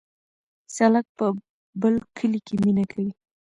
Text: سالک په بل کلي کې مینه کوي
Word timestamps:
سالک 0.75 1.05
په 1.17 1.25
بل 1.81 1.95
کلي 2.17 2.39
کې 2.47 2.55
مینه 2.63 2.85
کوي 2.91 3.11